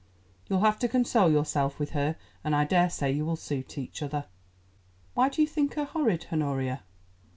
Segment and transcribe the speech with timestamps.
[0.47, 4.25] You'll have to console yourself with her, and I daresay you will suit each other."
[5.13, 6.81] "Why do you think her horrid, Honoria?"